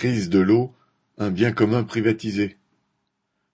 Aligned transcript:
Crise 0.00 0.30
de 0.30 0.38
l'eau, 0.38 0.72
un 1.18 1.30
bien 1.30 1.52
commun 1.52 1.84
privatisé. 1.84 2.56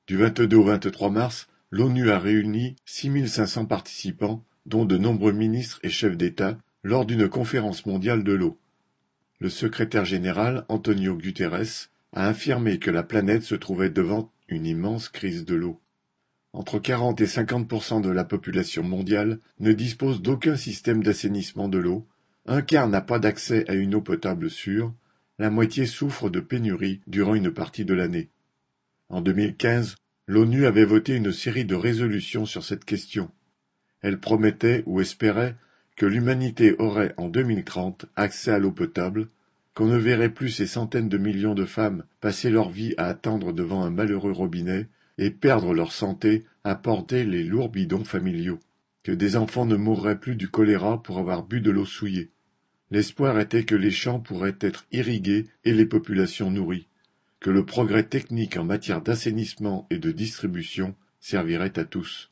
Du 0.07 0.17
22 0.17 0.57
au 0.57 0.63
23 0.63 1.11
mars, 1.11 1.49
l'ONU 1.73 2.09
a 2.13 2.21
réuni 2.21 2.77
6500 2.85 3.67
participants, 3.67 4.45
dont 4.65 4.85
de 4.85 4.97
nombreux 4.97 5.33
ministres 5.33 5.81
et 5.83 5.89
chefs 5.89 6.17
d'État, 6.17 6.57
lors 6.85 7.05
d'une 7.05 7.29
conférence 7.29 7.85
mondiale 7.85 8.23
de 8.23 8.33
l'eau. 8.33 8.61
Le 9.41 9.49
secrétaire 9.49 10.05
général, 10.05 10.65
Antonio 10.69 11.17
Guterres, 11.17 11.91
a 12.13 12.29
affirmé 12.29 12.79
que 12.79 12.93
la 12.93 13.03
planète 13.03 13.43
se 13.43 13.57
trouvait 13.57 13.91
devant 13.91 14.31
une 14.47 14.67
immense 14.67 15.09
crise 15.09 15.45
de 15.45 15.57
l'eau. 15.57 15.81
Entre 16.53 16.79
40 16.79 17.21
et 17.23 17.27
50% 17.27 18.03
de 18.03 18.11
la 18.11 18.23
population 18.23 18.85
mondiale 18.85 19.41
ne 19.59 19.73
dispose 19.73 20.23
d'aucun 20.23 20.55
système 20.55 21.03
d'assainissement 21.03 21.69
de 21.69 21.79
l'eau, 21.79 22.07
un 22.47 22.63
quart 22.63 22.89
n'a 22.89 23.01
pas 23.01 23.19
d'accès 23.19 23.69
à 23.69 23.75
une 23.75 23.97
eau 23.97 24.01
potable 24.01 24.49
sûre, 24.49 24.95
la 25.39 25.51
moitié 25.51 25.87
souffre 25.87 26.31
de 26.31 26.41
pénurie 26.41 27.01
durant 27.07 27.35
une 27.35 27.51
partie 27.51 27.85
de 27.85 27.95
l'année. 27.95 28.31
En 29.09 29.21
2015, 29.21 29.97
l'ONU 30.27 30.67
avait 30.67 30.85
voté 30.85 31.15
une 31.15 31.33
série 31.33 31.65
de 31.65 31.75
résolutions 31.75 32.47
sur 32.47 32.65
cette 32.65 32.85
question. 32.85 33.31
Elle 34.01 34.19
promettait 34.19 34.83
ou 34.87 35.01
espérait 35.01 35.57
que 35.95 36.07
l'humanité 36.07 36.75
aurait 36.79 37.15
en 37.17 37.29
2030 37.29 38.07
accès 38.17 38.51
à 38.51 38.59
l'eau 38.59 38.73
potable, 38.73 39.29
qu'on 39.75 39.87
ne 39.87 39.99
verrait 39.99 40.33
plus 40.33 40.51
ces 40.51 40.67
centaines 40.67 41.09
de 41.09 41.19
millions 41.19 41.55
de 41.55 41.65
femmes 41.65 42.05
passer 42.21 42.51
leur 42.51 42.71
vie 42.71 42.95
à 42.97 43.07
attendre 43.07 43.53
devant 43.53 43.83
un 43.83 43.91
malheureux 43.91 44.33
robinet 44.33 44.89
et 45.19 45.31
perdre 45.31 45.75
leur 45.75 45.93
santé 45.93 46.45
à 46.65 46.75
porter 46.75 47.25
les 47.25 47.45
lourds 47.45 47.69
bidons 47.69 48.05
familiaux, 48.05 48.59
que 49.03 49.13
des 49.13 49.37
enfants 49.37 49.67
ne 49.67 49.77
mourraient 49.77 50.19
plus 50.19 50.35
du 50.35 50.49
choléra 50.49 51.03
pour 51.03 51.19
avoir 51.19 51.43
bu 51.43 51.61
de 51.61 51.71
l'eau 51.71 51.87
souillée. 51.87 52.31
L'espoir 52.91 53.41
était 53.41 53.65
que 53.65 53.75
les 53.75 53.91
champs 53.91 54.21
pourraient 54.21 54.59
être 54.61 54.87
irrigués 54.93 55.47
et 55.65 55.73
les 55.73 55.87
populations 55.87 56.51
nourries, 56.51 56.87
que 57.41 57.51
le 57.51 57.65
progrès 57.67 58.05
technique 58.05 58.57
en 58.57 58.65
matière 58.65 59.03
d'assainissement 59.03 59.87
et 59.91 59.99
de 59.99 60.13
distribution 60.13 60.95
servirait 61.19 61.79
à 61.79 61.85
tous. 61.85 62.31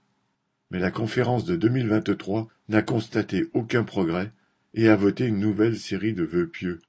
Mais 0.71 0.79
la 0.79 0.93
conférence 0.93 1.45
de 1.45 1.57
2023 1.57 2.49
n'a 2.69 2.83
constaté 2.83 3.47
aucun 3.53 3.83
progrès 3.83 4.33
et 4.75 4.89
a 4.89 4.97
voté 4.97 5.27
une 5.27 5.41
nouvelle 5.41 5.77
série 5.77 6.13
de 6.13 6.23
vœux 6.23 6.49
pieux. 6.49 6.81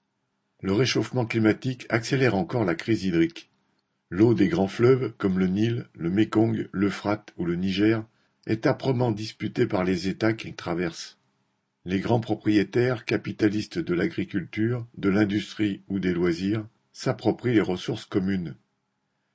Le 0.61 0.73
réchauffement 0.73 1.25
climatique 1.25 1.85
accélère 1.89 2.35
encore 2.35 2.65
la 2.65 2.75
crise 2.75 3.03
hydrique. 3.03 3.49
L'eau 4.09 4.35
des 4.35 4.47
grands 4.47 4.67
fleuves, 4.67 5.13
comme 5.17 5.39
le 5.39 5.47
Nil, 5.47 5.87
le 5.93 6.09
Mékong, 6.11 6.69
l'Euphrate 6.71 7.33
ou 7.37 7.45
le 7.45 7.55
Niger, 7.55 8.05
est 8.45 8.67
âprement 8.67 9.11
disputée 9.11 9.65
par 9.65 9.83
les 9.83 10.07
États 10.07 10.33
qu'ils 10.33 10.55
traversent. 10.55 11.17
Les 11.87 11.99
grands 11.99 12.19
propriétaires, 12.19 13.05
capitalistes 13.05 13.77
de 13.77 13.93
l'agriculture, 13.93 14.87
de 14.97 15.09
l'industrie 15.09 15.83
ou 15.87 15.99
des 15.99 16.13
loisirs, 16.13 16.65
s'approprient 16.91 17.53
les 17.53 17.61
ressources 17.61 18.05
communes. 18.05 18.55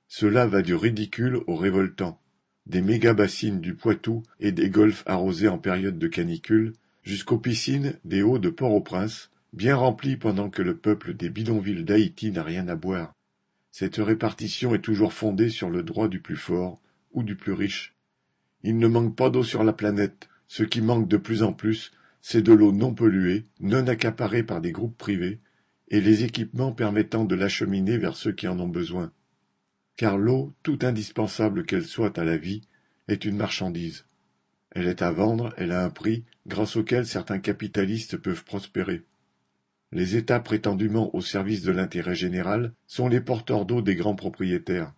Cela 0.08 0.46
va 0.46 0.60
du 0.60 0.74
ridicule 0.74 1.38
au 1.46 1.54
révoltant. 1.54 2.20
Des 2.66 2.82
méga-bassines 2.82 3.60
du 3.60 3.74
Poitou 3.74 4.24
et 4.40 4.50
des 4.50 4.68
golfs 4.68 5.04
arrosés 5.06 5.46
en 5.46 5.58
période 5.58 5.98
de 5.98 6.08
canicule, 6.08 6.72
jusqu'aux 7.04 7.38
piscines 7.38 7.94
des 8.04 8.22
Hauts 8.22 8.40
de 8.40 8.50
Port-au-Prince, 8.50 9.30
bien 9.52 9.76
remplies 9.76 10.16
pendant 10.16 10.50
que 10.50 10.62
le 10.62 10.76
peuple 10.76 11.14
des 11.14 11.30
bidonvilles 11.30 11.84
d'Haïti 11.84 12.32
n'a 12.32 12.42
rien 12.42 12.66
à 12.66 12.74
boire. 12.74 13.14
Cette 13.70 13.96
répartition 13.96 14.74
est 14.74 14.82
toujours 14.82 15.12
fondée 15.12 15.50
sur 15.50 15.70
le 15.70 15.84
droit 15.84 16.08
du 16.08 16.20
plus 16.20 16.36
fort 16.36 16.80
ou 17.12 17.22
du 17.22 17.36
plus 17.36 17.52
riche. 17.52 17.94
Il 18.64 18.78
ne 18.78 18.88
manque 18.88 19.14
pas 19.14 19.30
d'eau 19.30 19.44
sur 19.44 19.62
la 19.62 19.72
planète, 19.72 20.28
ce 20.48 20.64
qui 20.64 20.80
manque 20.80 21.06
de 21.06 21.16
plus 21.16 21.44
en 21.44 21.52
plus, 21.52 21.92
c'est 22.22 22.42
de 22.42 22.52
l'eau 22.52 22.72
non 22.72 22.94
polluée, 22.94 23.46
non 23.60 23.86
accaparée 23.86 24.42
par 24.42 24.60
des 24.60 24.72
groupes 24.72 24.96
privés, 24.98 25.40
et 25.88 26.00
les 26.00 26.24
équipements 26.24 26.72
permettant 26.72 27.24
de 27.24 27.34
l'acheminer 27.34 27.98
vers 27.98 28.16
ceux 28.16 28.32
qui 28.32 28.46
en 28.46 28.60
ont 28.60 28.68
besoin. 28.68 29.12
Car 29.96 30.18
l'eau, 30.18 30.54
tout 30.62 30.78
indispensable 30.82 31.64
qu'elle 31.64 31.84
soit 31.84 32.18
à 32.18 32.24
la 32.24 32.36
vie, 32.36 32.62
est 33.08 33.24
une 33.24 33.36
marchandise. 33.36 34.04
Elle 34.70 34.86
est 34.86 35.02
à 35.02 35.10
vendre, 35.10 35.52
elle 35.56 35.72
a 35.72 35.84
un 35.84 35.90
prix, 35.90 36.24
grâce 36.46 36.76
auquel 36.76 37.06
certains 37.06 37.40
capitalistes 37.40 38.16
peuvent 38.16 38.44
prospérer. 38.44 39.02
Les 39.92 40.14
États 40.14 40.38
prétendument 40.38 41.14
au 41.16 41.20
service 41.20 41.62
de 41.62 41.72
l'intérêt 41.72 42.14
général 42.14 42.72
sont 42.86 43.08
les 43.08 43.20
porteurs 43.20 43.66
d'eau 43.66 43.82
des 43.82 43.96
grands 43.96 44.14
propriétaires. 44.14 44.94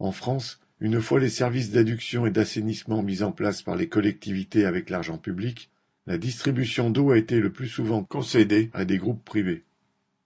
En 0.00 0.10
France, 0.10 0.60
une 0.80 1.00
fois 1.00 1.20
les 1.20 1.28
services 1.28 1.70
d'adduction 1.70 2.26
et 2.26 2.30
d'assainissement 2.30 3.02
mis 3.02 3.22
en 3.22 3.30
place 3.30 3.62
par 3.62 3.76
les 3.76 3.88
collectivités 3.88 4.64
avec 4.64 4.90
l'argent 4.90 5.18
public, 5.18 5.70
la 6.08 6.16
distribution 6.16 6.88
d'eau 6.88 7.10
a 7.10 7.18
été 7.18 7.38
le 7.38 7.52
plus 7.52 7.68
souvent 7.68 8.02
concédée 8.02 8.70
à 8.72 8.86
des 8.86 8.96
groupes 8.96 9.22
privés. 9.26 9.64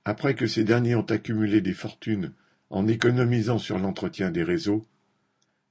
Après 0.04 0.37
que 0.37 0.47
ces 0.47 0.62
derniers 0.62 0.94
ont 0.94 1.03
accumulé 1.03 1.60
des 1.60 1.75
fortunes 1.75 2.32
en 2.70 2.87
économisant 2.87 3.59
sur 3.59 3.81
l'entretien 3.81 4.31
des 4.31 4.44
réseaux, 4.44 4.87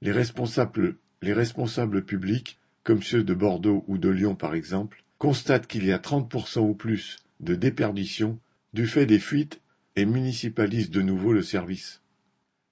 les 0.02 0.12
responsables, 0.12 0.96
les 1.22 1.32
responsables 1.32 2.04
publics, 2.04 2.58
comme 2.84 3.02
ceux 3.02 3.24
de 3.24 3.32
Bordeaux 3.32 3.84
ou 3.88 3.96
de 3.96 4.10
Lyon 4.10 4.34
par 4.34 4.54
exemple, 4.54 5.02
constatent 5.16 5.66
qu'il 5.66 5.86
y 5.86 5.92
a 5.92 5.98
30% 5.98 6.58
ou 6.60 6.74
plus 6.74 7.16
de 7.40 7.54
déperdition 7.54 8.38
du 8.74 8.86
fait 8.86 9.06
des 9.06 9.18
fuites 9.18 9.62
et 9.96 10.04
municipalisent 10.04 10.90
de 10.90 11.00
nouveau 11.00 11.32
le 11.32 11.42
service. 11.42 12.02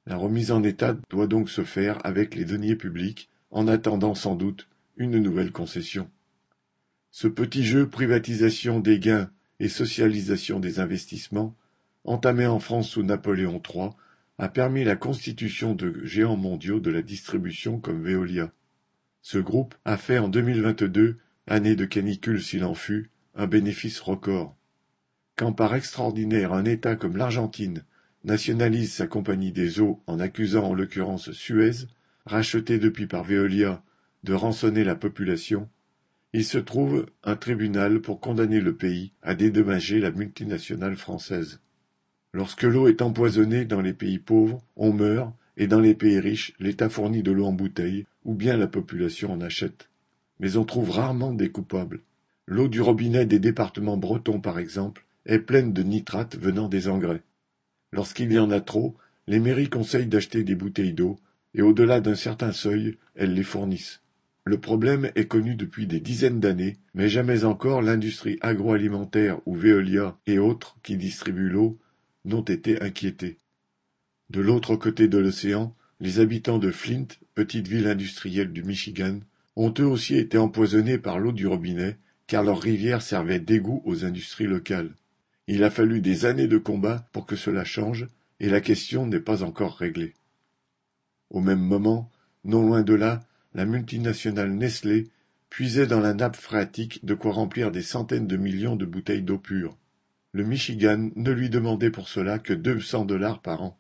La 0.05 0.17
remise 0.17 0.51
en 0.51 0.63
état 0.63 0.95
doit 1.09 1.27
donc 1.27 1.49
se 1.49 1.65
faire 1.65 2.05
avec 2.05 2.35
les 2.35 2.45
deniers 2.45 2.77
publics, 2.77 3.31
en 3.51 3.67
attendant 3.67 4.15
sans 4.15 4.35
doute 4.35 4.69
une 4.99 5.19
nouvelle 5.19 5.53
concession. 5.53 6.11
Ce 7.13 7.27
petit 7.29 7.65
jeu 7.65 7.89
privatisation 7.89 8.81
des 8.81 8.99
gains 8.99 9.31
et 9.59 9.69
socialisation 9.69 10.61
des 10.61 10.79
investissements, 10.79 11.57
entamé 12.05 12.47
en 12.47 12.61
France 12.61 12.91
sous 12.91 13.03
Napoléon 13.03 13.61
III, 13.63 13.91
a 14.39 14.49
permis 14.49 14.85
la 14.85 14.97
constitution 14.97 15.75
de 15.75 16.01
géants 16.05 16.37
mondiaux 16.37 16.81
de 16.81 16.91
la 16.91 17.03
distribution 17.03 17.79
comme 17.79 18.03
Veolia. 18.03 18.53
Ce 19.23 19.39
groupe 19.39 19.75
a 19.85 19.97
fait 19.97 20.19
en 20.19 20.29
2022, 20.29 21.19
année 21.47 21.77
de 21.77 21.85
canicule 21.85 22.43
s'il 22.43 22.65
en 22.65 22.75
fut, 22.75 23.11
un 23.35 23.47
bénéfice 23.47 24.01
record. 24.01 24.57
Quand 25.37 25.53
par 25.53 25.75
extraordinaire 25.75 26.53
un 26.53 26.65
État 26.65 26.97
comme 26.97 27.17
l'Argentine 27.17 27.85
nationalise 28.25 28.95
sa 28.95 29.07
compagnie 29.07 29.53
des 29.53 29.81
eaux 29.81 30.03
en 30.07 30.21
accusant 30.21 30.65
en 30.65 30.75
l'occurrence 30.75 31.33
Suez, 31.33 31.87
rachetée 32.25 32.79
depuis 32.79 33.07
par 33.07 33.25
Veolia, 33.25 33.83
de 34.25 34.33
rançonner 34.33 34.85
la 34.85 34.95
population, 34.95 35.69
il 36.33 36.45
se 36.45 36.59
trouve 36.59 37.07
un 37.25 37.35
tribunal 37.35 38.01
pour 38.01 38.21
condamner 38.21 38.61
le 38.61 38.77
pays 38.77 39.13
à 39.23 39.35
dédommager 39.35 39.99
la 39.99 40.13
multinationale 40.13 40.97
française. 40.97 41.61
Lorsque 42.33 42.63
l'eau 42.63 42.87
est 42.87 43.03
empoisonnée 43.03 43.65
dans 43.65 43.81
les 43.81 43.93
pays 43.93 44.21
pauvres, 44.21 44.63
on 44.77 44.93
meurt, 44.93 45.35
et 45.57 45.67
dans 45.67 45.81
les 45.81 45.95
pays 45.95 46.21
riches, 46.21 46.55
l'État 46.61 46.89
fournit 46.89 47.25
de 47.25 47.33
l'eau 47.33 47.47
en 47.47 47.53
bouteille, 47.53 48.07
ou 48.25 48.35
bien 48.35 48.57
la 48.57 48.69
population 48.69 49.33
en 49.33 49.41
achète. 49.41 49.91
Mais 50.39 50.57
on 50.57 50.65
trouve 50.65 50.91
rarement 50.91 51.35
des 51.35 51.51
coupables. 51.51 52.01
L'eau 52.47 52.69
du 52.69 52.81
robinet 52.81 53.27
des 53.27 53.41
départements 53.41 53.97
bretons, 53.97 54.41
par 54.41 54.59
exemple, 54.59 55.05
est 55.27 55.41
pleine 55.41 55.73
de 55.73 55.83
nitrates 55.83 56.37
venant 56.37 56.69
des 56.69 56.89
engrais. 56.89 57.23
Lorsqu'il 57.93 58.33
y 58.33 58.39
en 58.39 58.53
a 58.53 58.61
trop, 58.61 58.97
les 59.27 59.41
mairies 59.41 59.69
conseillent 59.69 60.07
d'acheter 60.07 60.45
des 60.45 60.55
bouteilles 60.55 60.95
d'eau, 60.95 61.19
et 61.55 61.63
au-delà 61.63 62.01
d'un 62.01 62.15
certain 62.15 62.53
seuil, 62.53 62.97
elles 63.17 63.35
les 63.35 63.43
fournissent. 63.43 64.01
Le 64.45 64.59
problème 64.59 65.11
est 65.15 65.27
connu 65.27 65.55
depuis 65.55 65.87
des 65.87 66.01
dizaines 66.01 66.41
d'années, 66.41 66.79
mais 66.95 67.09
jamais 67.09 67.45
encore 67.45 67.83
l'industrie 67.83 68.39
agroalimentaire 68.41 69.39
ou 69.47 69.55
Veolia 69.55 70.17
et 70.27 70.39
autres 70.39 70.77
qui 70.83 70.97
distribuent 70.97 71.51
l'eau 71.51 71.79
n'ont 72.25 72.43
été 72.43 72.81
inquiétés. 72.83 73.39
De 74.31 74.41
l'autre 74.41 74.77
côté 74.77 75.09
de 75.09 75.19
l'océan, 75.19 75.75
les 76.01 76.21
habitants 76.21 76.59
de 76.59 76.71
Flint, 76.71 77.09
petite 77.35 77.69
ville 77.69 77.87
industrielle 77.87 78.53
du 78.53 78.63
Michigan, 78.63 79.21
ont 79.57 79.75
eux 79.79 79.87
aussi 79.87 80.17
été 80.17 80.39
empoisonnés 80.39 80.99
par 80.99 81.19
l'eau 81.19 81.33
du 81.33 81.47
robinet, 81.47 81.99
car 82.27 82.43
leur 82.43 82.61
rivière 82.61 83.03
servait 83.03 83.41
d'égout 83.41 83.83
aux 83.85 84.05
industries 84.05 84.47
locales. 84.47 84.95
Il 85.49 85.65
a 85.65 85.71
fallu 85.71 86.01
des 86.01 86.25
années 86.25 86.47
de 86.47 86.59
combat 86.59 87.09
pour 87.13 87.27
que 87.27 87.37
cela 87.37 87.65
change, 87.65 88.07
et 88.39 88.49
la 88.49 88.61
question 88.61 89.07
n'est 89.07 89.21
pas 89.21 89.43
encore 89.43 89.77
réglée. 89.77 90.15
Au 91.29 91.41
même 91.41 91.61
moment, 91.61 92.11
non 92.45 92.63
loin 92.63 92.83
de 92.83 92.95
là, 92.95 93.21
la 93.55 93.65
multinationale 93.65 94.53
Nestlé 94.53 95.09
puisait 95.49 95.87
dans 95.87 96.01
la 96.01 96.15
nappe 96.15 96.37
phréatique 96.37 97.05
de 97.05 97.15
quoi 97.15 97.33
remplir 97.33 97.73
des 97.73 97.83
centaines 97.83 98.27
de 98.27 98.37
millions 98.37 98.77
de 98.77 98.87
bouteilles 98.87 99.23
d'eau 99.23 99.39
pure. 99.39 99.77
Le 100.33 100.45
Michigan 100.45 101.11
ne 101.17 101.33
lui 101.33 101.51
demandait 101.51 101.91
pour 101.91 102.09
cela 102.09 102.39
que 102.39 102.53
deux 102.53 102.81
cents 102.81 103.05
dollars 103.05 103.43
par 103.43 103.63
an. 103.63 103.79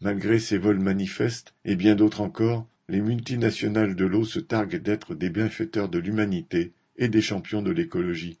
Malgré 0.00 0.38
ces 0.38 0.58
vols 0.58 0.80
manifestes 0.80 1.54
et 1.64 1.76
bien 1.76 1.94
d'autres 1.94 2.20
encore, 2.20 2.68
les 2.88 3.00
multinationales 3.00 3.96
de 3.96 4.04
l'eau 4.04 4.24
se 4.24 4.38
targuent 4.38 4.82
d'être 4.82 5.14
des 5.14 5.30
bienfaiteurs 5.30 5.88
de 5.88 5.98
l'humanité 5.98 6.72
et 6.96 7.08
des 7.08 7.22
champions 7.22 7.62
de 7.62 7.70
l'écologie. 7.70 8.38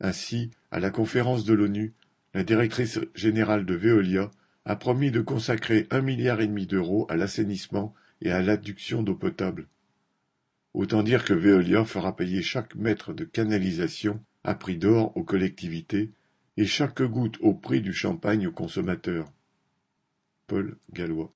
Ainsi, 0.00 0.50
à 0.70 0.80
la 0.80 0.90
conférence 0.90 1.44
de 1.44 1.54
l'ONU, 1.54 1.92
la 2.34 2.44
directrice 2.44 3.00
générale 3.14 3.64
de 3.64 3.74
Veolia 3.74 4.30
a 4.64 4.76
promis 4.76 5.10
de 5.10 5.20
consacrer 5.20 5.86
un 5.90 6.00
milliard 6.00 6.40
et 6.40 6.46
demi 6.46 6.66
d'euros 6.66 7.06
à 7.08 7.16
l'assainissement 7.16 7.94
et 8.20 8.30
à 8.30 8.42
l'adduction 8.42 9.02
d'eau 9.02 9.14
potable. 9.14 9.68
Autant 10.74 11.02
dire 11.02 11.24
que 11.24 11.34
Veolia 11.34 11.84
fera 11.84 12.16
payer 12.16 12.42
chaque 12.42 12.74
mètre 12.74 13.12
de 13.12 13.24
canalisation 13.24 14.20
à 14.42 14.54
prix 14.54 14.76
d'or 14.76 15.16
aux 15.16 15.24
collectivités 15.24 16.10
et 16.56 16.66
chaque 16.66 17.02
goutte 17.02 17.38
au 17.40 17.54
prix 17.54 17.80
du 17.80 17.92
champagne 17.92 18.46
aux 18.46 18.52
consommateurs. 18.52 19.30
Paul 20.46 20.76
Gallois. 20.92 21.32